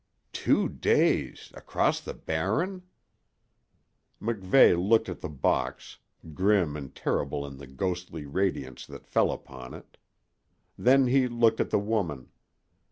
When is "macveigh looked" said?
4.19-5.09